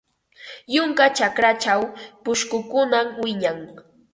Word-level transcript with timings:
Yunka 0.73 1.05
chakrachaw 1.17 1.81
pushkukunam 2.23 3.07
wiñan. 3.23 3.57